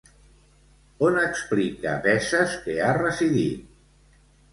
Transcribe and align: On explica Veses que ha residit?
On 1.07 1.17
explica 1.23 1.91
Veses 2.07 2.55
que 2.63 2.79
ha 2.87 2.95
residit? 3.01 3.69